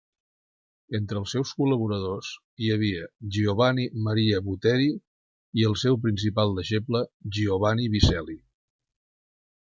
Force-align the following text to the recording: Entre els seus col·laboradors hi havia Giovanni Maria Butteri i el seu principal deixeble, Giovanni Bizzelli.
Entre 0.99 1.19
els 1.23 1.33
seus 1.35 1.49
col·laboradors 1.57 2.29
hi 2.63 2.69
havia 2.75 3.03
Giovanni 3.35 3.85
Maria 4.07 4.39
Butteri 4.47 4.87
i 5.61 5.67
el 5.67 5.77
seu 5.81 5.99
principal 6.07 6.55
deixeble, 6.61 7.03
Giovanni 7.39 7.87
Bizzelli. 7.97 8.39